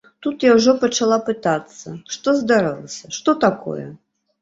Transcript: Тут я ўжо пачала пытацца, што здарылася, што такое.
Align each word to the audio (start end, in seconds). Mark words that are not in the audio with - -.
Тут 0.25 0.37
я 0.45 0.55
ўжо 0.59 0.73
пачала 0.83 1.19
пытацца, 1.27 1.95
што 2.17 2.37
здарылася, 2.43 3.15
што 3.19 3.41
такое. 3.49 3.91